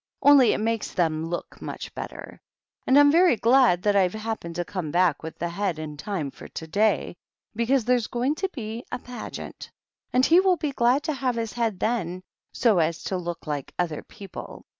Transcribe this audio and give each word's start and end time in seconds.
"Onlyi 0.23 0.51
it 0.55 0.57
makes 0.57 0.95
them 0.95 1.27
look 1.29 1.61
much 1.61 1.93
better. 1.93 2.41
And 2.87 2.97
I'm 2.97 3.11
very' 3.11 3.35
glad 3.37 3.83
that 3.83 3.95
I've 3.95 4.15
happened 4.15 4.55
to 4.55 4.65
come 4.65 4.89
back 4.89 5.21
with 5.21 5.37
the 5.37 5.49
head 5.49 5.77
in 5.77 5.95
time 5.95 6.31
for 6.31 6.47
to 6.47 6.65
day, 6.65 7.15
because 7.55 7.85
there's 7.85 8.07
going 8.07 8.33
to 8.41 8.49
be 8.49 8.83
a 8.91 8.97
Pageant, 8.97 9.69
and 10.11 10.25
he 10.25 10.39
will 10.39 10.57
be 10.57 10.71
glad 10.71 11.03
to 11.03 11.13
have 11.13 11.35
bis 11.35 11.53
head 11.53 11.79
then, 11.79 12.23
so 12.51 12.79
as 12.79 13.03
to 13.03 13.15
look 13.17 13.45
like 13.45 13.75
other 13.77 14.01
people. 14.01 14.65